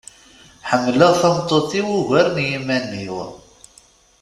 Ḥemleɣ 0.69 1.11
tameṭṭut-iw 1.21 1.87
ugar 1.97 2.27
n 2.35 2.37
yiman-iw. 2.49 3.17